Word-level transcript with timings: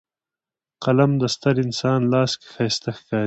قلم 0.83 1.11
د 1.21 1.23
ستر 1.35 1.55
انسان 1.65 1.99
لاس 2.13 2.31
کې 2.39 2.47
ښایسته 2.53 2.89
ښکاري 2.97 3.19